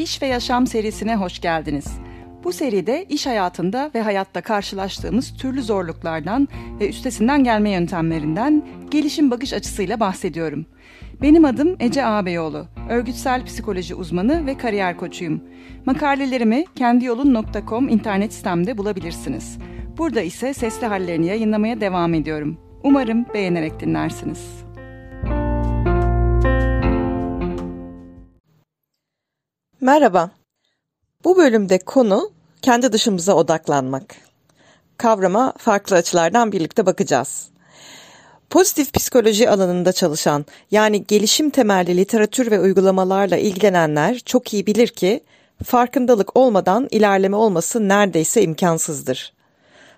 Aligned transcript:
İş 0.00 0.22
ve 0.22 0.26
Yaşam 0.26 0.66
serisine 0.66 1.16
hoş 1.16 1.40
geldiniz. 1.40 1.86
Bu 2.44 2.52
seride 2.52 3.04
iş 3.08 3.26
hayatında 3.26 3.90
ve 3.94 4.02
hayatta 4.02 4.40
karşılaştığımız 4.40 5.36
türlü 5.36 5.62
zorluklardan 5.62 6.48
ve 6.80 6.88
üstesinden 6.88 7.44
gelme 7.44 7.70
yöntemlerinden 7.70 8.62
gelişim 8.90 9.30
bakış 9.30 9.52
açısıyla 9.52 10.00
bahsediyorum. 10.00 10.66
Benim 11.22 11.44
adım 11.44 11.76
Ece 11.80 12.06
Ağabeyoğlu. 12.06 12.66
Örgütsel 12.88 13.44
psikoloji 13.44 13.94
uzmanı 13.94 14.46
ve 14.46 14.58
kariyer 14.58 14.96
koçuyum. 14.96 15.44
Makalelerimi 15.86 16.64
kendiyolun.com 16.74 17.88
internet 17.88 18.32
sitemde 18.32 18.78
bulabilirsiniz. 18.78 19.58
Burada 19.98 20.20
ise 20.20 20.54
sesli 20.54 20.86
hallerini 20.86 21.26
yayınlamaya 21.26 21.80
devam 21.80 22.14
ediyorum. 22.14 22.58
Umarım 22.84 23.26
beğenerek 23.34 23.80
dinlersiniz. 23.80 24.64
Merhaba. 29.82 30.30
Bu 31.24 31.36
bölümde 31.36 31.78
konu 31.78 32.30
kendi 32.62 32.92
dışımıza 32.92 33.34
odaklanmak. 33.34 34.16
Kavrama 34.96 35.54
farklı 35.58 35.96
açılardan 35.96 36.52
birlikte 36.52 36.86
bakacağız. 36.86 37.48
Pozitif 38.50 38.92
psikoloji 38.92 39.50
alanında 39.50 39.92
çalışan 39.92 40.46
yani 40.70 41.06
gelişim 41.06 41.50
temelli 41.50 41.96
literatür 41.96 42.50
ve 42.50 42.60
uygulamalarla 42.60 43.36
ilgilenenler 43.36 44.18
çok 44.18 44.54
iyi 44.54 44.66
bilir 44.66 44.88
ki 44.88 45.20
farkındalık 45.64 46.36
olmadan 46.36 46.88
ilerleme 46.90 47.36
olması 47.36 47.88
neredeyse 47.88 48.42
imkansızdır. 48.42 49.32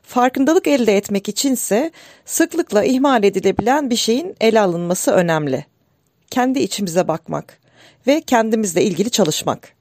Farkındalık 0.03 0.67
elde 0.67 0.97
etmek 0.97 1.29
içinse 1.29 1.91
sıklıkla 2.25 2.85
ihmal 2.85 3.25
edilebilen 3.25 3.91
bir 3.91 3.97
şeyin 3.97 4.37
ele 4.41 4.61
alınması 4.61 5.11
önemli. 5.11 5.67
Kendi 6.31 6.59
içimize 6.59 7.09
bakmak 7.09 7.62
ve 8.07 8.21
kendimizle 8.21 8.83
ilgili 8.83 9.11
çalışmak. 9.11 9.75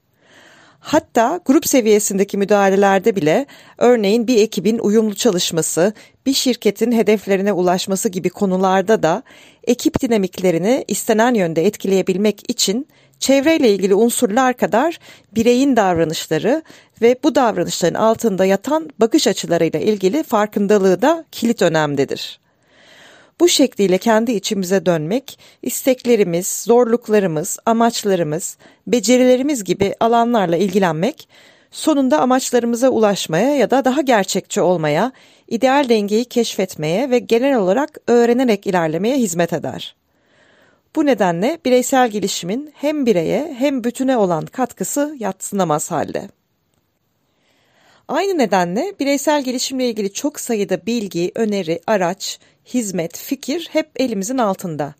Hatta 0.80 1.40
grup 1.44 1.66
seviyesindeki 1.68 2.38
müdahalelerde 2.38 3.16
bile 3.16 3.46
örneğin 3.78 4.26
bir 4.26 4.38
ekibin 4.38 4.78
uyumlu 4.78 5.14
çalışması, 5.14 5.92
bir 6.26 6.32
şirketin 6.34 6.92
hedeflerine 6.92 7.52
ulaşması 7.52 8.08
gibi 8.08 8.28
konularda 8.28 9.02
da 9.02 9.22
ekip 9.64 10.00
dinamiklerini 10.00 10.84
istenen 10.88 11.34
yönde 11.34 11.66
etkileyebilmek 11.66 12.50
için 12.50 12.88
çevreyle 13.18 13.70
ilgili 13.70 13.94
unsurlar 13.94 14.56
kadar 14.56 14.98
bireyin 15.34 15.76
davranışları 15.76 16.62
ve 17.02 17.16
bu 17.22 17.34
davranışların 17.34 17.94
altında 17.94 18.44
yatan 18.44 18.90
bakış 18.98 19.26
açılarıyla 19.26 19.80
ilgili 19.80 20.22
farkındalığı 20.22 21.02
da 21.02 21.24
kilit 21.32 21.62
önemdedir. 21.62 22.41
Bu 23.42 23.48
şekliyle 23.48 23.98
kendi 23.98 24.32
içimize 24.32 24.86
dönmek, 24.86 25.38
isteklerimiz, 25.62 26.48
zorluklarımız, 26.48 27.58
amaçlarımız, 27.66 28.56
becerilerimiz 28.86 29.64
gibi 29.64 29.94
alanlarla 30.00 30.56
ilgilenmek, 30.56 31.28
sonunda 31.70 32.20
amaçlarımıza 32.20 32.88
ulaşmaya 32.88 33.56
ya 33.56 33.70
da 33.70 33.84
daha 33.84 34.00
gerçekçi 34.00 34.60
olmaya, 34.60 35.12
ideal 35.48 35.88
dengeyi 35.88 36.24
keşfetmeye 36.24 37.10
ve 37.10 37.18
genel 37.18 37.56
olarak 37.56 37.98
öğrenerek 38.06 38.66
ilerlemeye 38.66 39.16
hizmet 39.16 39.52
eder. 39.52 39.96
Bu 40.96 41.06
nedenle 41.06 41.58
bireysel 41.64 42.10
gelişimin 42.10 42.72
hem 42.74 43.06
bireye 43.06 43.54
hem 43.58 43.84
bütüne 43.84 44.16
olan 44.16 44.46
katkısı 44.46 45.16
yatsınamaz 45.18 45.90
halde. 45.90 46.28
Aynı 48.08 48.38
nedenle 48.38 48.94
bireysel 49.00 49.44
gelişimle 49.44 49.88
ilgili 49.88 50.12
çok 50.12 50.40
sayıda 50.40 50.86
bilgi, 50.86 51.32
öneri, 51.34 51.80
araç, 51.86 52.38
hizmet, 52.66 53.18
fikir 53.18 53.68
hep 53.72 53.90
elimizin 53.96 54.38
altında. 54.38 54.94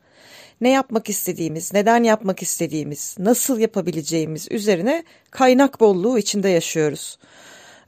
Ne 0.60 0.68
yapmak 0.70 1.08
istediğimiz, 1.08 1.72
neden 1.72 2.02
yapmak 2.02 2.42
istediğimiz, 2.42 3.16
nasıl 3.18 3.58
yapabileceğimiz 3.58 4.48
üzerine 4.50 5.04
kaynak 5.30 5.80
bolluğu 5.80 6.18
içinde 6.18 6.48
yaşıyoruz. 6.48 7.18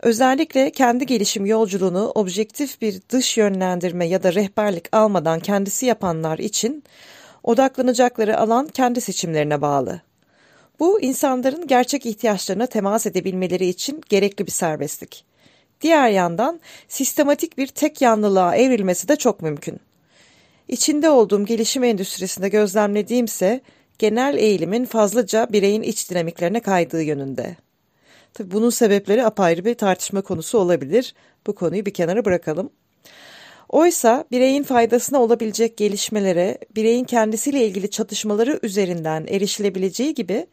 Özellikle 0.02 0.70
kendi 0.70 1.06
gelişim 1.06 1.46
yolculuğunu 1.46 2.12
objektif 2.14 2.80
bir 2.80 3.00
dış 3.08 3.36
yönlendirme 3.36 4.06
ya 4.06 4.22
da 4.22 4.34
rehberlik 4.34 4.96
almadan 4.96 5.40
kendisi 5.40 5.86
yapanlar 5.86 6.38
için 6.38 6.84
odaklanacakları 7.42 8.38
alan 8.38 8.66
kendi 8.66 9.00
seçimlerine 9.00 9.60
bağlı. 9.60 10.00
Bu 10.80 11.00
insanların 11.00 11.66
gerçek 11.66 12.06
ihtiyaçlarına 12.06 12.66
temas 12.66 13.06
edebilmeleri 13.06 13.66
için 13.66 14.02
gerekli 14.08 14.46
bir 14.46 14.52
serbestlik. 14.52 15.24
Diğer 15.80 16.08
yandan 16.08 16.60
sistematik 16.88 17.58
bir 17.58 17.66
tek 17.66 18.00
yanlılığa 18.00 18.56
evrilmesi 18.56 19.08
de 19.08 19.16
çok 19.16 19.42
mümkün. 19.42 19.80
İçinde 20.68 21.10
olduğum 21.10 21.46
gelişim 21.46 21.84
endüstrisinde 21.84 22.48
gözlemlediğimse 22.48 23.60
genel 23.98 24.38
eğilimin 24.38 24.84
fazlaca 24.84 25.48
bireyin 25.52 25.82
iç 25.82 26.10
dinamiklerine 26.10 26.60
kaydığı 26.60 27.02
yönünde. 27.02 27.56
Tabii 28.34 28.50
bunun 28.50 28.70
sebepleri 28.70 29.26
apayrı 29.26 29.64
bir 29.64 29.74
tartışma 29.74 30.22
konusu 30.22 30.58
olabilir. 30.58 31.14
Bu 31.46 31.54
konuyu 31.54 31.86
bir 31.86 31.94
kenara 31.94 32.24
bırakalım. 32.24 32.70
Oysa 33.68 34.24
bireyin 34.30 34.62
faydasına 34.62 35.22
olabilecek 35.22 35.76
gelişmelere, 35.76 36.58
bireyin 36.76 37.04
kendisiyle 37.04 37.66
ilgili 37.66 37.90
çatışmaları 37.90 38.60
üzerinden 38.62 39.26
erişilebileceği 39.26 40.14
gibi 40.14 40.46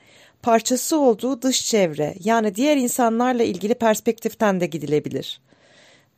parçası 0.44 1.00
olduğu 1.00 1.42
dış 1.42 1.66
çevre 1.66 2.16
yani 2.24 2.56
diğer 2.56 2.78
insanlarla 2.78 3.44
ilgili 3.44 3.74
perspektiften 3.74 4.62
de 4.62 4.66
gidilebilir. 4.66 5.42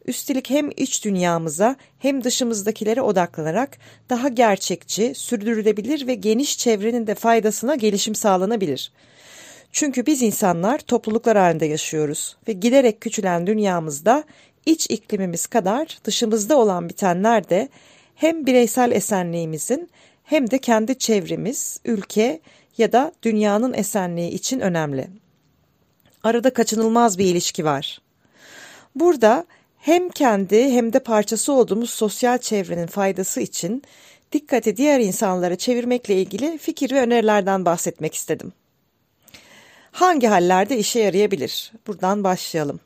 Üstelik 0.06 0.50
hem 0.50 0.70
iç 0.78 1.06
dünyamıza 1.06 1.76
hem 2.00 2.24
dışımızdakilere 2.24 3.02
odaklanarak 3.02 3.78
daha 4.10 4.28
gerçekçi, 4.28 5.16
sürdürülebilir 5.16 6.08
ve 6.08 6.16
geniş 6.16 6.58
çevrenin 6.58 7.08
de 7.08 7.16
faydasına 7.16 7.76
gelişim 7.76 8.16
sağlanabilir. 8.16 8.92
Çünkü 9.72 10.06
biz 10.06 10.22
insanlar 10.22 10.80
topluluklar 10.80 11.38
halinde 11.38 11.66
yaşıyoruz 11.66 12.38
ve 12.48 12.52
giderek 12.54 13.02
küçülen 13.02 13.48
dünyamızda 13.48 14.24
iç 14.66 14.88
iklimimiz 14.90 15.48
kadar 15.48 16.00
dışımızda 16.04 16.58
olan 16.58 16.90
bitenler 16.90 17.50
de 17.50 17.70
hem 18.16 18.46
bireysel 18.46 18.92
esenliğimizin 18.92 19.90
hem 20.24 20.52
de 20.52 20.58
kendi 20.58 20.98
çevremiz, 20.98 21.80
ülke 21.86 22.40
ya 22.78 22.92
da 22.92 23.12
dünyanın 23.24 23.74
esenliği 23.74 24.32
için 24.32 24.60
önemli. 24.60 25.08
Arada 26.24 26.54
kaçınılmaz 26.54 27.18
bir 27.18 27.26
ilişki 27.26 27.66
var. 27.66 28.02
Burada 28.96 29.46
hem 29.78 30.10
kendi 30.10 30.72
hem 30.72 30.94
de 30.94 31.00
parçası 31.00 31.54
olduğumuz 31.54 31.90
sosyal 31.90 32.38
çevrenin 32.38 32.88
faydası 32.88 33.42
için 33.42 33.84
dikkati 34.32 34.78
diğer 34.78 35.00
insanlara 35.00 35.56
çevirmekle 35.56 36.22
ilgili 36.22 36.58
fikir 36.58 36.92
ve 36.92 37.02
önerilerden 37.02 37.66
bahsetmek 37.66 38.16
istedim. 38.16 38.54
Hangi 39.92 40.28
hallerde 40.28 40.78
işe 40.78 41.00
yarayabilir? 41.00 41.72
Buradan 41.88 42.24
başlayalım. 42.24 42.80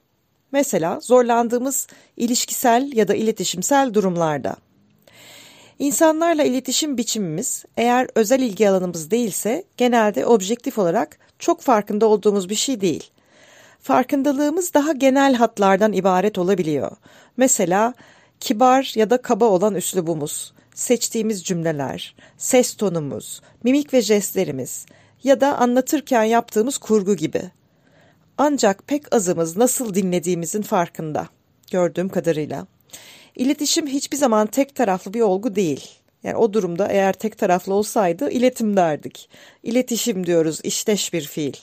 Mesela 0.51 0.99
zorlandığımız 0.99 1.87
ilişkisel 2.17 2.91
ya 2.93 3.07
da 3.07 3.15
iletişimsel 3.15 3.93
durumlarda. 3.93 4.55
İnsanlarla 5.79 6.43
iletişim 6.43 6.97
biçimimiz 6.97 7.65
eğer 7.77 8.07
özel 8.15 8.39
ilgi 8.39 8.69
alanımız 8.69 9.11
değilse 9.11 9.63
genelde 9.77 10.25
objektif 10.25 10.79
olarak 10.79 11.17
çok 11.39 11.61
farkında 11.61 12.05
olduğumuz 12.05 12.49
bir 12.49 12.55
şey 12.55 12.81
değil. 12.81 13.09
Farkındalığımız 13.79 14.73
daha 14.73 14.91
genel 14.91 15.33
hatlardan 15.35 15.93
ibaret 15.93 16.37
olabiliyor. 16.37 16.91
Mesela 17.37 17.93
kibar 18.39 18.93
ya 18.95 19.09
da 19.09 19.21
kaba 19.21 19.45
olan 19.45 19.75
üslubumuz, 19.75 20.53
seçtiğimiz 20.73 21.43
cümleler, 21.43 22.15
ses 22.37 22.73
tonumuz, 22.73 23.41
mimik 23.63 23.93
ve 23.93 24.01
jestlerimiz 24.01 24.85
ya 25.23 25.41
da 25.41 25.57
anlatırken 25.57 26.23
yaptığımız 26.23 26.77
kurgu 26.77 27.15
gibi. 27.15 27.51
Ancak 28.37 28.87
pek 28.87 29.15
azımız 29.15 29.57
nasıl 29.57 29.93
dinlediğimizin 29.93 30.61
farkında 30.61 31.27
gördüğüm 31.71 32.09
kadarıyla. 32.09 32.67
İletişim 33.37 33.87
hiçbir 33.87 34.17
zaman 34.17 34.47
tek 34.47 34.75
taraflı 34.75 35.13
bir 35.13 35.21
olgu 35.21 35.55
değil. 35.55 35.89
Yani 36.23 36.35
o 36.35 36.53
durumda 36.53 36.87
eğer 36.87 37.13
tek 37.13 37.37
taraflı 37.37 37.73
olsaydı 37.73 38.29
iletim 38.29 38.77
derdik. 38.77 39.29
İletişim 39.63 40.25
diyoruz, 40.25 40.59
işteş 40.63 41.13
bir 41.13 41.21
fiil. 41.21 41.53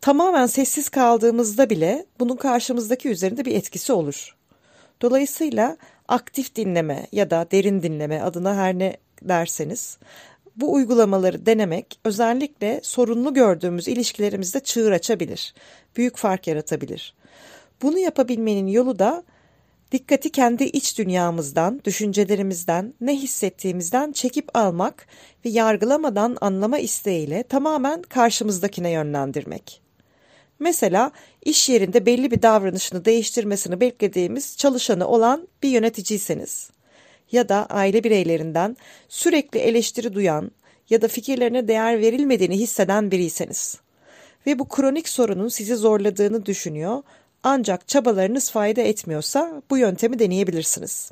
Tamamen 0.00 0.46
sessiz 0.46 0.88
kaldığımızda 0.88 1.70
bile 1.70 2.06
bunun 2.20 2.36
karşımızdaki 2.36 3.08
üzerinde 3.08 3.44
bir 3.44 3.54
etkisi 3.54 3.92
olur. 3.92 4.36
Dolayısıyla 5.02 5.76
aktif 6.08 6.54
dinleme 6.56 7.06
ya 7.12 7.30
da 7.30 7.46
derin 7.50 7.82
dinleme 7.82 8.20
adına 8.20 8.56
her 8.56 8.78
ne 8.78 8.96
derseniz 9.22 9.98
bu 10.56 10.72
uygulamaları 10.72 11.46
denemek 11.46 11.98
özellikle 12.04 12.80
sorunlu 12.82 13.34
gördüğümüz 13.34 13.88
ilişkilerimizde 13.88 14.60
çığır 14.60 14.92
açabilir, 14.92 15.54
büyük 15.96 16.16
fark 16.16 16.46
yaratabilir. 16.46 17.14
Bunu 17.82 17.98
yapabilmenin 17.98 18.66
yolu 18.66 18.98
da 18.98 19.24
dikkati 19.92 20.30
kendi 20.30 20.64
iç 20.64 20.98
dünyamızdan, 20.98 21.80
düşüncelerimizden, 21.84 22.94
ne 23.00 23.14
hissettiğimizden 23.14 24.12
çekip 24.12 24.56
almak 24.56 25.06
ve 25.44 25.48
yargılamadan 25.48 26.36
anlama 26.40 26.78
isteğiyle 26.78 27.42
tamamen 27.42 28.02
karşımızdakine 28.02 28.90
yönlendirmek. 28.90 29.82
Mesela 30.58 31.12
iş 31.42 31.68
yerinde 31.68 32.06
belli 32.06 32.30
bir 32.30 32.42
davranışını 32.42 33.04
değiştirmesini 33.04 33.80
beklediğimiz 33.80 34.56
çalışanı 34.56 35.08
olan 35.08 35.48
bir 35.62 35.68
yöneticiyseniz 35.68 36.70
ya 37.32 37.48
da 37.48 37.66
aile 37.66 38.04
bireylerinden 38.04 38.76
sürekli 39.08 39.58
eleştiri 39.58 40.14
duyan 40.14 40.50
ya 40.90 41.02
da 41.02 41.08
fikirlerine 41.08 41.68
değer 41.68 42.00
verilmediğini 42.00 42.58
hisseden 42.58 43.10
biriyseniz 43.10 43.80
ve 44.46 44.58
bu 44.58 44.68
kronik 44.68 45.08
sorunun 45.08 45.48
sizi 45.48 45.76
zorladığını 45.76 46.46
düşünüyor 46.46 47.02
ancak 47.42 47.88
çabalarınız 47.88 48.50
fayda 48.50 48.80
etmiyorsa 48.80 49.62
bu 49.70 49.78
yöntemi 49.78 50.18
deneyebilirsiniz. 50.18 51.10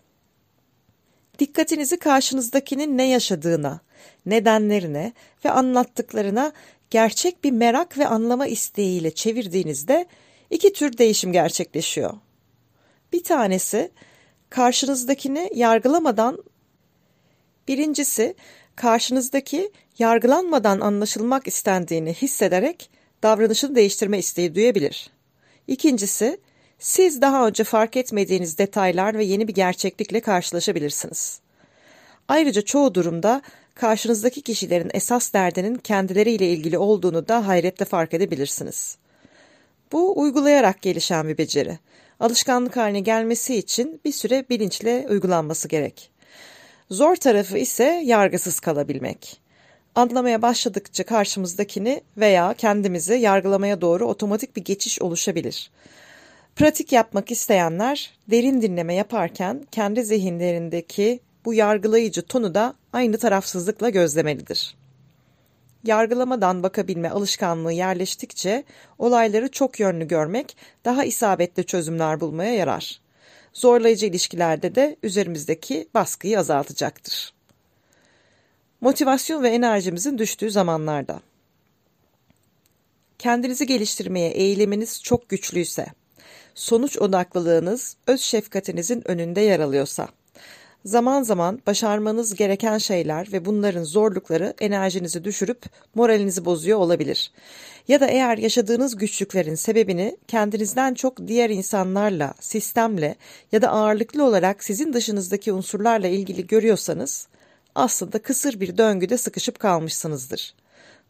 Dikkatinizi 1.39 1.99
karşınızdakinin 1.99 2.99
ne 2.99 3.09
yaşadığına, 3.09 3.81
nedenlerine 4.27 5.13
ve 5.45 5.51
anlattıklarına 5.51 6.53
gerçek 6.91 7.45
bir 7.45 7.51
merak 7.51 7.99
ve 7.99 8.07
anlama 8.07 8.47
isteğiyle 8.47 9.11
çevirdiğinizde 9.11 10.07
iki 10.51 10.73
tür 10.73 10.99
değişim 10.99 11.33
gerçekleşiyor. 11.33 12.15
Bir 13.13 13.25
tanesi 13.25 13.91
karşınızdakini 14.51 15.51
yargılamadan 15.55 16.45
birincisi 17.69 18.35
karşınızdaki 18.77 19.73
yargılanmadan 19.99 20.81
anlaşılmak 20.81 21.47
istendiğini 21.47 22.15
hissederek 22.15 22.91
davranışını 23.23 23.75
değiştirme 23.75 24.19
isteği 24.19 24.55
duyabilir. 24.55 25.11
İkincisi 25.71 26.41
siz 26.79 27.21
daha 27.21 27.47
önce 27.47 27.65
fark 27.65 27.97
etmediğiniz 27.97 28.59
detaylar 28.59 29.19
ve 29.19 29.25
yeni 29.25 29.49
bir 29.49 29.55
gerçeklikle 29.55 30.21
karşılaşabilirsiniz. 30.21 31.41
Ayrıca 32.29 32.63
çoğu 32.63 32.95
durumda 32.95 33.43
karşınızdaki 33.75 34.43
kişilerin 34.43 34.91
esas 34.95 35.33
derdinin 35.33 35.75
kendileriyle 35.75 36.53
ilgili 36.53 36.79
olduğunu 36.79 37.29
da 37.29 37.47
hayretle 37.47 37.85
fark 37.85 38.15
edebilirsiniz. 38.15 38.97
Bu 39.93 40.21
uygulayarak 40.21 40.83
gelişen 40.83 41.29
bir 41.29 41.39
beceri. 41.39 41.79
Alışkanlık 42.21 42.77
haline 42.77 43.01
gelmesi 43.01 43.57
için 43.57 44.01
bir 44.05 44.13
süre 44.13 44.45
bilinçle 44.51 45.07
uygulanması 45.11 45.69
gerek. 45.69 46.11
Zor 46.91 47.17
tarafı 47.17 47.59
ise 47.59 48.03
yargısız 48.05 48.61
kalabilmek. 48.61 49.40
Anlamaya 49.95 50.43
başladıkça 50.43 51.05
karşımızdakini 51.05 52.03
veya 52.17 52.55
kendimizi 52.55 53.15
yargılamaya 53.15 53.81
doğru 53.81 54.07
otomatik 54.07 54.57
bir 54.57 54.65
geçiş 54.65 55.03
oluşabilir. 55.03 55.71
Pratik 56.57 56.93
yapmak 56.93 57.31
isteyenler 57.31 58.11
derin 58.31 58.63
dinleme 58.63 58.95
yaparken 58.95 59.67
kendi 59.71 60.05
zihinlerindeki 60.05 61.21
bu 61.45 61.55
yargılayıcı 61.55 62.23
tonu 62.23 62.55
da 62.55 62.75
aynı 62.93 63.19
tarafsızlıkla 63.19 63.91
gözlemelidir. 63.91 64.77
Yargılamadan 65.85 66.63
bakabilme 66.63 67.11
alışkanlığı 67.11 67.73
yerleştikçe 67.73 68.65
olayları 68.99 69.51
çok 69.51 69.81
yönlü 69.81 70.09
görmek 70.09 70.57
daha 70.85 71.05
isabetli 71.05 71.67
çözümler 71.67 72.21
bulmaya 72.21 72.55
yarar. 72.55 73.01
Zorlayıcı 73.53 74.07
ilişkilerde 74.07 74.75
de 74.75 74.97
üzerimizdeki 75.03 75.89
baskıyı 75.95 76.39
azaltacaktır. 76.39 77.40
Motivasyon 78.81 79.43
ve 79.43 79.49
enerjimizin 79.49 80.19
düştüğü 80.19 80.51
zamanlarda. 80.51 81.21
Kendinizi 83.19 83.67
geliştirmeye 83.67 84.31
eğiliminiz 84.31 85.03
çok 85.03 85.29
güçlüyse, 85.29 85.87
sonuç 86.55 86.99
odaklılığınız 86.99 87.97
öz 88.07 88.21
şefkatinizin 88.21 89.09
önünde 89.09 89.41
yer 89.41 89.61
alıyorsa, 89.61 90.09
Zaman 90.85 91.23
zaman 91.23 91.61
başarmanız 91.67 92.35
gereken 92.35 92.79
şeyler 92.79 93.33
ve 93.33 93.45
bunların 93.45 93.85
zorlukları 93.85 94.55
enerjinizi 94.61 95.25
düşürüp 95.25 95.63
moralinizi 95.95 96.45
bozuyor 96.45 96.79
olabilir. 96.79 97.33
Ya 97.89 98.01
da 98.01 98.07
eğer 98.07 98.39
yaşadığınız 98.39 98.97
güçlüklerin 98.97 99.55
sebebini 99.55 100.17
kendinizden 100.29 100.95
çok 100.95 101.27
diğer 101.27 101.51
insanlarla, 101.51 102.35
sistemle 102.41 103.15
ya 103.53 103.63
da 103.63 103.69
ağırlıklı 103.69 104.25
olarak 104.25 104.65
sizin 104.65 104.93
dışınızdaki 104.93 105.53
unsurlarla 105.53 106.09
ilgili 106.09 106.47
görüyorsanız 106.47 107.29
aslında 107.81 108.23
kısır 108.23 108.61
bir 108.61 108.79
döngüde 108.79 109.17
sıkışıp 109.17 109.59
kalmışsınızdır. 109.59 110.55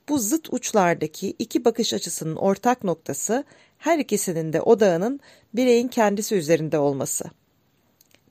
Bu 0.09 0.19
zıt 0.19 0.53
uçlardaki 0.53 1.35
iki 1.39 1.65
bakış 1.65 1.95
açısının 1.95 2.37
ortak 2.37 2.85
noktası 2.85 3.45
her 3.79 3.99
ikisinin 3.99 4.53
de 4.53 4.61
odağının 4.61 5.21
bireyin 5.55 5.89
kendisi 5.89 6.35
üzerinde 6.35 6.79
olması. 6.79 7.25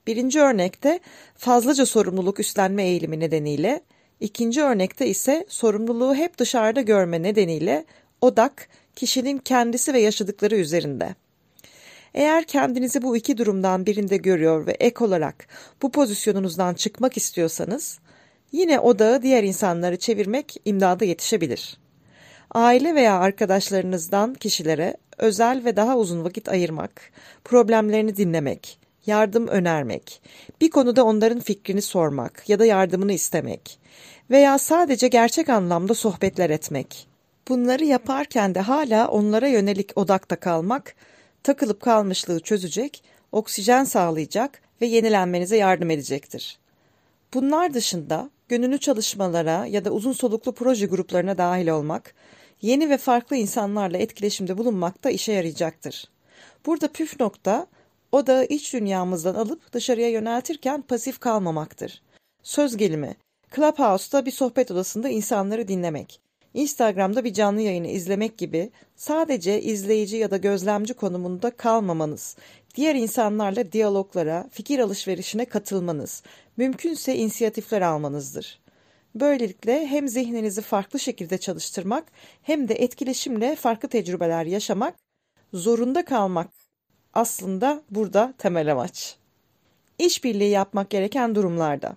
Birinci 0.06 0.40
örnekte 0.40 1.00
fazlaca 1.36 1.86
sorumluluk 1.86 2.40
üstlenme 2.40 2.84
eğilimi 2.84 3.20
nedeniyle, 3.20 3.80
ikinci 4.20 4.62
örnekte 4.62 5.06
ise 5.06 5.46
sorumluluğu 5.48 6.14
hep 6.14 6.38
dışarıda 6.38 6.80
görme 6.80 7.22
nedeniyle 7.22 7.84
odak 8.20 8.68
kişinin 8.96 9.38
kendisi 9.38 9.94
ve 9.94 10.00
yaşadıkları 10.00 10.56
üzerinde. 10.56 11.14
Eğer 12.14 12.44
kendinizi 12.44 13.02
bu 13.02 13.16
iki 13.16 13.38
durumdan 13.38 13.86
birinde 13.86 14.16
görüyor 14.16 14.66
ve 14.66 14.72
ek 14.72 15.04
olarak 15.04 15.46
bu 15.82 15.92
pozisyonunuzdan 15.92 16.74
çıkmak 16.74 17.16
istiyorsanız, 17.16 17.98
yine 18.52 18.80
odağı 18.80 19.22
diğer 19.22 19.42
insanları 19.42 19.96
çevirmek 19.98 20.56
imdada 20.64 21.04
yetişebilir. 21.04 21.78
Aile 22.50 22.94
veya 22.94 23.18
arkadaşlarınızdan 23.18 24.34
kişilere 24.34 24.96
özel 25.18 25.64
ve 25.64 25.76
daha 25.76 25.96
uzun 25.96 26.24
vakit 26.24 26.48
ayırmak, 26.48 27.12
problemlerini 27.44 28.16
dinlemek, 28.16 28.78
yardım 29.06 29.46
önermek, 29.46 30.22
bir 30.60 30.70
konuda 30.70 31.04
onların 31.04 31.40
fikrini 31.40 31.82
sormak 31.82 32.48
ya 32.48 32.58
da 32.58 32.64
yardımını 32.64 33.12
istemek 33.12 33.80
veya 34.30 34.58
sadece 34.58 35.08
gerçek 35.08 35.48
anlamda 35.48 35.94
sohbetler 35.94 36.50
etmek. 36.50 37.08
Bunları 37.48 37.84
yaparken 37.84 38.54
de 38.54 38.60
hala 38.60 39.08
onlara 39.08 39.48
yönelik 39.48 39.98
odakta 39.98 40.36
kalmak, 40.36 40.94
takılıp 41.42 41.80
kalmışlığı 41.80 42.40
çözecek, 42.40 43.04
oksijen 43.32 43.84
sağlayacak 43.84 44.62
ve 44.80 44.86
yenilenmenize 44.86 45.56
yardım 45.56 45.90
edecektir. 45.90 46.58
Bunlar 47.34 47.74
dışında 47.74 48.30
gönüllü 48.50 48.78
çalışmalara 48.78 49.66
ya 49.66 49.84
da 49.84 49.90
uzun 49.90 50.12
soluklu 50.12 50.52
proje 50.52 50.86
gruplarına 50.86 51.38
dahil 51.38 51.68
olmak, 51.68 52.14
yeni 52.62 52.90
ve 52.90 52.98
farklı 52.98 53.36
insanlarla 53.36 53.98
etkileşimde 53.98 54.58
bulunmak 54.58 55.04
da 55.04 55.10
işe 55.10 55.32
yarayacaktır. 55.32 56.04
Burada 56.66 56.88
püf 56.88 57.20
nokta 57.20 57.66
o 58.12 58.26
da 58.26 58.44
iç 58.44 58.74
dünyamızdan 58.74 59.34
alıp 59.34 59.72
dışarıya 59.72 60.10
yöneltirken 60.10 60.82
pasif 60.82 61.18
kalmamaktır. 61.18 62.02
Söz 62.42 62.76
gelimi, 62.76 63.16
Clubhouse'da 63.56 64.26
bir 64.26 64.30
sohbet 64.30 64.70
odasında 64.70 65.08
insanları 65.08 65.68
dinlemek, 65.68 66.20
Instagram'da 66.54 67.24
bir 67.24 67.32
canlı 67.32 67.60
yayını 67.60 67.88
izlemek 67.88 68.38
gibi 68.38 68.70
sadece 68.96 69.62
izleyici 69.62 70.16
ya 70.16 70.30
da 70.30 70.36
gözlemci 70.36 70.94
konumunda 70.94 71.50
kalmamanız, 71.50 72.36
diğer 72.74 72.94
insanlarla 72.94 73.72
diyaloglara, 73.72 74.48
fikir 74.50 74.78
alışverişine 74.78 75.44
katılmanız, 75.44 76.22
mümkünse 76.56 77.16
inisiyatifler 77.16 77.80
almanızdır. 77.80 78.60
Böylelikle 79.14 79.86
hem 79.86 80.08
zihninizi 80.08 80.62
farklı 80.62 81.00
şekilde 81.00 81.38
çalıştırmak 81.38 82.04
hem 82.42 82.68
de 82.68 82.74
etkileşimle 82.74 83.56
farklı 83.56 83.88
tecrübeler 83.88 84.44
yaşamak, 84.44 84.94
zorunda 85.52 86.04
kalmak 86.04 86.48
aslında 87.14 87.82
burada 87.90 88.34
temel 88.38 88.72
amaç. 88.72 89.16
İşbirliği 89.98 90.50
yapmak 90.50 90.90
gereken 90.90 91.34
durumlarda. 91.34 91.96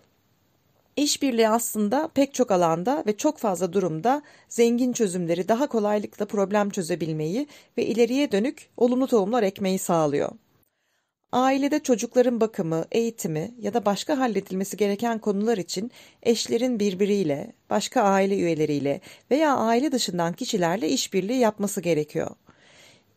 İşbirliği 0.96 1.50
aslında 1.50 2.08
pek 2.08 2.34
çok 2.34 2.52
alanda 2.52 3.04
ve 3.08 3.18
çok 3.18 3.38
fazla 3.38 3.74
durumda 3.74 4.22
zengin 4.50 4.94
çözümleri 4.94 5.48
daha 5.48 5.68
kolaylıkla 5.68 6.26
problem 6.26 6.70
çözebilmeyi 6.70 7.48
ve 7.78 7.86
ileriye 7.86 8.32
dönük 8.32 8.70
olumlu 8.78 9.08
tohumlar 9.08 9.44
ekmeyi 9.44 9.80
sağlıyor. 9.80 10.32
Ailede 11.34 11.80
çocukların 11.80 12.42
bakımı, 12.42 12.86
eğitimi 12.92 13.52
ya 13.60 13.74
da 13.74 13.86
başka 13.86 14.20
halledilmesi 14.20 14.78
gereken 14.78 15.20
konular 15.20 15.58
için 15.58 15.92
eşlerin 16.24 16.80
birbiriyle, 16.80 17.54
başka 17.70 18.02
aile 18.02 18.36
üyeleriyle 18.36 19.02
veya 19.32 19.56
aile 19.58 19.92
dışından 19.92 20.34
kişilerle 20.34 20.90
işbirliği 20.90 21.40
yapması 21.40 21.82
gerekiyor. 21.82 22.30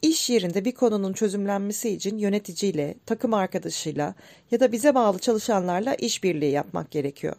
İş 0.03 0.31
yerinde 0.31 0.65
bir 0.65 0.73
konunun 0.73 1.13
çözümlenmesi 1.13 1.91
için 1.91 2.19
yöneticiyle, 2.19 2.95
takım 3.07 3.35
arkadaşıyla 3.35 4.15
ya 4.51 4.61
da 4.61 4.73
bize 4.73 4.95
bağlı 4.95 5.19
çalışanlarla 5.19 5.95
işbirliği 5.95 6.53
yapmak 6.53 6.91
gerekiyor. 6.91 7.37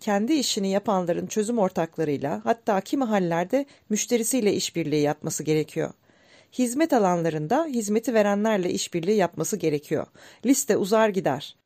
Kendi 0.00 0.32
işini 0.32 0.68
yapanların 0.68 1.26
çözüm 1.26 1.58
ortaklarıyla 1.58 2.40
hatta 2.44 2.80
kimi 2.80 3.04
hallerde 3.04 3.66
müşterisiyle 3.88 4.54
işbirliği 4.54 5.02
yapması 5.02 5.42
gerekiyor. 5.42 5.92
Hizmet 6.58 6.92
alanlarında 6.92 7.64
hizmeti 7.64 8.14
verenlerle 8.14 8.70
işbirliği 8.70 9.16
yapması 9.16 9.56
gerekiyor. 9.56 10.06
Liste 10.46 10.76
uzar 10.76 11.08
gider. 11.08 11.56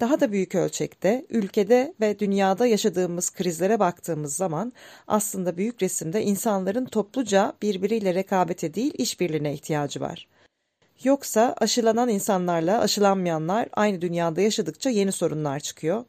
Daha 0.00 0.20
da 0.20 0.32
büyük 0.32 0.54
ölçekte 0.54 1.26
ülkede 1.30 1.94
ve 2.00 2.18
dünyada 2.18 2.66
yaşadığımız 2.66 3.30
krizlere 3.30 3.78
baktığımız 3.78 4.36
zaman 4.36 4.72
aslında 5.06 5.56
büyük 5.56 5.82
resimde 5.82 6.22
insanların 6.22 6.84
topluca 6.84 7.52
birbiriyle 7.62 8.14
rekabete 8.14 8.74
değil 8.74 8.94
işbirliğine 8.98 9.54
ihtiyacı 9.54 10.00
var. 10.00 10.28
Yoksa 11.04 11.54
aşılanan 11.58 12.08
insanlarla 12.08 12.80
aşılanmayanlar 12.80 13.68
aynı 13.72 14.00
dünyada 14.00 14.40
yaşadıkça 14.40 14.90
yeni 14.90 15.12
sorunlar 15.12 15.60
çıkıyor. 15.60 16.04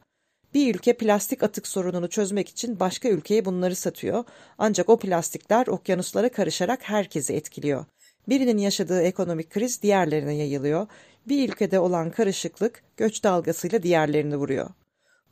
Bir 0.54 0.74
ülke 0.74 0.96
plastik 0.96 1.42
atık 1.42 1.66
sorununu 1.66 2.08
çözmek 2.08 2.48
için 2.48 2.80
başka 2.80 3.08
ülkeye 3.08 3.44
bunları 3.44 3.76
satıyor. 3.76 4.24
Ancak 4.58 4.88
o 4.88 4.98
plastikler 4.98 5.66
okyanuslara 5.66 6.28
karışarak 6.28 6.82
herkesi 6.82 7.34
etkiliyor. 7.34 7.84
Birinin 8.28 8.58
yaşadığı 8.58 9.02
ekonomik 9.02 9.50
kriz 9.50 9.82
diğerlerine 9.82 10.34
yayılıyor 10.34 10.86
bir 11.28 11.48
ülkede 11.48 11.80
olan 11.80 12.10
karışıklık 12.10 12.82
göç 12.96 13.24
dalgasıyla 13.24 13.82
diğerlerini 13.82 14.36
vuruyor. 14.36 14.70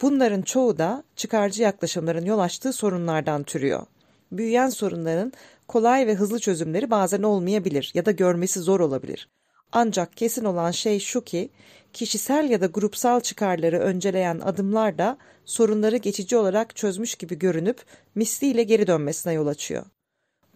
Bunların 0.03 0.43
çoğu 0.43 0.79
da 0.79 1.05
çıkarcı 1.17 1.63
yaklaşımların 1.63 2.25
yol 2.25 2.39
açtığı 2.39 2.73
sorunlardan 2.73 3.43
türüyor. 3.43 3.87
Büyüyen 4.33 4.69
sorunların 4.69 5.33
kolay 5.69 6.07
ve 6.07 6.15
hızlı 6.15 6.39
çözümleri 6.39 6.91
bazen 6.91 7.23
olmayabilir 7.23 7.91
ya 7.95 8.07
da 8.07 8.11
görmesi 8.11 8.61
zor 8.61 8.81
olabilir. 8.81 9.29
Ancak 9.73 10.17
kesin 10.17 10.45
olan 10.45 10.71
şey 10.71 11.01
şu 11.01 11.25
ki, 11.25 11.51
kişisel 11.93 12.51
ya 12.51 12.61
da 12.61 12.67
grupsal 12.67 13.21
çıkarları 13.21 13.79
önceleyen 13.79 14.41
adımlar 14.41 14.99
da 14.99 15.19
sorunları 15.45 15.97
geçici 15.97 16.37
olarak 16.37 16.77
çözmüş 16.77 17.15
gibi 17.15 17.39
görünüp 17.39 17.83
misliyle 18.15 18.63
geri 18.63 18.87
dönmesine 18.87 19.33
yol 19.33 19.47
açıyor. 19.47 19.85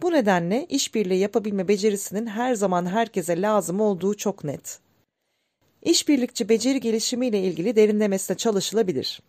Bu 0.01 0.11
nedenle 0.11 0.65
işbirliği 0.69 1.19
yapabilme 1.19 1.67
becerisinin 1.67 2.27
her 2.27 2.53
zaman 2.53 2.85
herkese 2.85 3.41
lazım 3.41 3.81
olduğu 3.81 4.13
çok 4.13 4.43
net. 4.43 4.79
İşbirlikçi 5.81 6.49
beceri 6.49 6.79
gelişimiyle 6.79 7.39
ilgili 7.39 7.75
derinlemesine 7.75 8.37
çalışılabilir. 8.37 9.21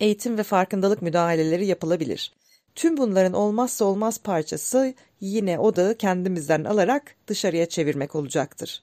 Eğitim 0.00 0.38
ve 0.38 0.42
farkındalık 0.42 1.02
müdahaleleri 1.02 1.66
yapılabilir. 1.66 2.32
Tüm 2.74 2.96
bunların 2.96 3.32
olmazsa 3.32 3.84
olmaz 3.84 4.18
parçası 4.18 4.94
yine 5.20 5.58
odağı 5.58 5.94
kendimizden 5.94 6.64
alarak 6.64 7.14
dışarıya 7.26 7.66
çevirmek 7.66 8.14
olacaktır. 8.14 8.82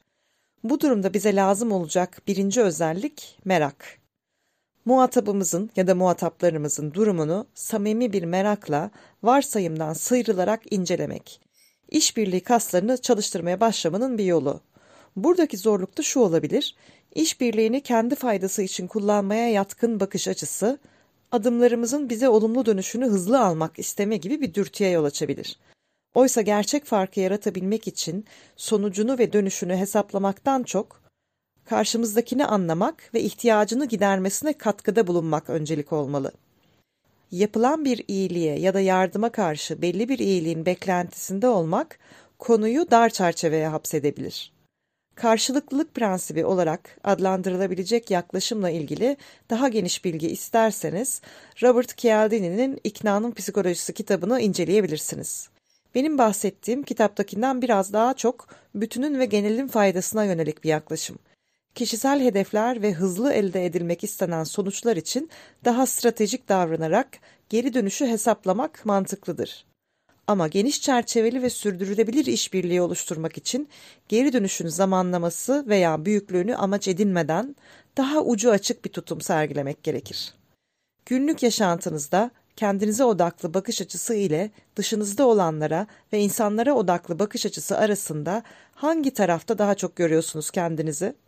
Bu 0.64 0.82
durumda 0.82 1.14
bize 1.14 1.36
lazım 1.36 1.72
olacak 1.72 2.22
birinci 2.28 2.62
özellik 2.62 3.38
merak. 3.46 4.05
Muhatabımızın 4.86 5.70
ya 5.76 5.88
da 5.88 5.96
muhataplarımızın 5.96 6.94
durumunu 6.94 7.48
samimi 7.54 8.14
bir 8.14 8.24
merakla 8.24 8.92
varsayımdan 9.24 9.94
sıyrılarak 9.94 10.62
incelemek. 10.72 11.42
İşbirliği 11.90 12.42
kaslarını 12.42 12.98
çalıştırmaya 12.98 13.60
başlamanın 13.60 14.18
bir 14.18 14.24
yolu. 14.24 14.62
Buradaki 15.16 15.58
zorluk 15.58 15.98
da 15.98 16.02
şu 16.02 16.20
olabilir. 16.20 16.76
İşbirliğini 17.16 17.82
kendi 17.82 18.16
faydası 18.16 18.62
için 18.62 18.88
kullanmaya 18.88 19.50
yatkın 19.50 20.00
bakış 20.00 20.28
açısı, 20.28 20.80
adımlarımızın 21.32 22.10
bize 22.10 22.30
olumlu 22.30 22.66
dönüşünü 22.66 23.06
hızlı 23.06 23.42
almak 23.42 23.80
isteme 23.80 24.18
gibi 24.18 24.42
bir 24.42 24.54
dürtüye 24.54 24.90
yol 24.90 25.04
açabilir. 25.04 25.60
Oysa 26.14 26.42
gerçek 26.42 26.86
farkı 26.86 27.20
yaratabilmek 27.20 27.88
için 27.88 28.26
sonucunu 28.56 29.18
ve 29.18 29.34
dönüşünü 29.34 29.76
hesaplamaktan 29.76 30.64
çok 30.64 31.05
karşımızdakini 31.66 32.46
anlamak 32.46 33.14
ve 33.14 33.22
ihtiyacını 33.22 33.86
gidermesine 33.86 34.54
katkıda 34.54 35.08
bulunmak 35.08 35.50
öncelik 35.50 35.94
olmalı. 35.94 36.32
Yapılan 37.32 37.86
bir 37.86 38.04
iyiliğe 38.08 38.60
ya 38.60 38.74
da 38.74 38.80
yardıma 38.80 39.30
karşı 39.30 39.82
belli 39.82 40.10
bir 40.10 40.20
iyiliğin 40.20 40.66
beklentisinde 40.66 41.48
olmak 41.48 42.00
konuyu 42.40 42.92
dar 42.92 43.10
çerçeveye 43.10 43.68
hapsedebilir. 43.68 44.56
Karşılıklılık 45.16 45.94
prensibi 45.94 46.46
olarak 46.46 46.98
adlandırılabilecek 47.04 48.12
yaklaşımla 48.12 48.70
ilgili 48.70 49.18
daha 49.50 49.70
geniş 49.70 50.06
bilgi 50.06 50.28
isterseniz 50.28 51.22
Robert 51.64 51.98
Cialdini'nin 51.98 52.80
İknanın 52.84 53.32
Psikolojisi 53.32 53.94
kitabını 53.94 54.42
inceleyebilirsiniz. 54.42 55.50
Benim 55.96 56.18
bahsettiğim 56.18 56.84
kitaptakinden 56.84 57.62
biraz 57.62 57.94
daha 57.94 58.14
çok 58.14 58.48
bütünün 58.76 59.20
ve 59.20 59.26
genelin 59.26 59.68
faydasına 59.68 60.24
yönelik 60.26 60.64
bir 60.64 60.70
yaklaşım. 60.70 61.20
Kişisel 61.76 62.20
hedefler 62.22 62.82
ve 62.82 62.94
hızlı 62.94 63.34
elde 63.34 63.66
edilmek 63.66 64.04
istenen 64.04 64.44
sonuçlar 64.44 64.98
için 64.98 65.30
daha 65.66 65.86
stratejik 65.86 66.50
davranarak 66.50 67.08
geri 67.50 67.74
dönüşü 67.74 68.08
hesaplamak 68.08 68.86
mantıklıdır. 68.86 69.66
Ama 70.28 70.48
geniş 70.48 70.82
çerçeveli 70.82 71.42
ve 71.42 71.50
sürdürülebilir 71.50 72.26
işbirliği 72.26 72.82
oluşturmak 72.82 73.38
için 73.38 73.70
geri 74.10 74.34
dönüşün 74.34 74.68
zamanlaması 74.68 75.66
veya 75.68 76.06
büyüklüğünü 76.06 76.56
amaç 76.56 76.88
edinmeden 76.88 77.56
daha 77.98 78.22
ucu 78.22 78.52
açık 78.52 78.86
bir 78.86 78.90
tutum 78.90 79.22
sergilemek 79.22 79.84
gerekir. 79.84 80.34
Günlük 81.06 81.44
yaşantınızda 81.44 82.32
kendinize 82.56 83.04
odaklı 83.04 83.54
bakış 83.54 83.82
açısı 83.82 84.14
ile 84.14 84.52
dışınızda 84.76 85.28
olanlara 85.28 85.88
ve 86.14 86.20
insanlara 86.20 86.74
odaklı 86.74 87.20
bakış 87.20 87.46
açısı 87.46 87.78
arasında 87.78 88.44
hangi 88.74 89.14
tarafta 89.14 89.58
daha 89.58 89.76
çok 89.76 89.96
görüyorsunuz 89.96 90.52
kendinizi? 90.52 91.25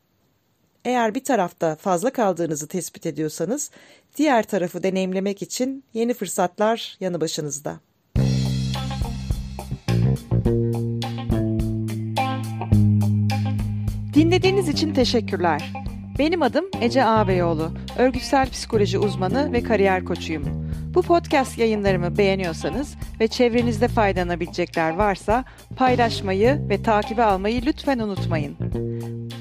Eğer 0.87 1.15
bir 1.15 1.23
tarafta 1.23 1.75
fazla 1.75 2.09
kaldığınızı 2.09 2.67
tespit 2.67 3.05
ediyorsanız, 3.05 3.71
diğer 4.17 4.43
tarafı 4.43 4.83
deneyimlemek 4.83 5.41
için 5.41 5.83
yeni 5.93 6.13
fırsatlar 6.13 6.97
yanı 6.99 7.21
başınızda. 7.21 7.79
Dinlediğiniz 14.13 14.69
için 14.69 14.93
teşekkürler. 14.93 15.73
Benim 16.19 16.41
adım 16.41 16.65
Ece 16.81 17.05
Ağabeyoğlu, 17.05 17.71
örgütsel 17.97 18.49
psikoloji 18.49 18.99
uzmanı 18.99 19.53
ve 19.53 19.63
kariyer 19.63 20.05
koçuyum. 20.05 20.66
Bu 20.97 21.01
podcast 21.01 21.57
yayınlarımı 21.57 22.17
beğeniyorsanız 22.17 22.95
ve 23.19 23.27
çevrenizde 23.27 23.87
faydalanabilecekler 23.87 24.95
varsa 24.95 25.45
paylaşmayı 25.75 26.69
ve 26.69 26.83
takibe 26.83 27.23
almayı 27.23 27.61
lütfen 27.65 27.99
unutmayın. 27.99 28.55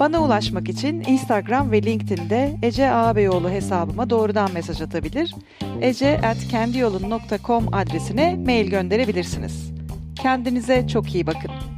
Bana 0.01 0.23
ulaşmak 0.23 0.69
için 0.69 1.05
Instagram 1.07 1.73
ve 1.73 1.83
LinkedIn'de 1.83 2.57
Ece 2.63 2.91
Ağabeyoğlu 2.91 3.51
hesabıma 3.51 4.11
doğrudan 4.11 4.53
mesaj 4.53 4.83
atabilir, 4.83 5.35
ece.kendiyolun.com 5.81 7.75
adresine 7.75 8.35
mail 8.35 8.71
gönderebilirsiniz. 8.71 9.73
Kendinize 10.23 10.89
çok 10.89 11.15
iyi 11.15 11.27
bakın. 11.27 11.76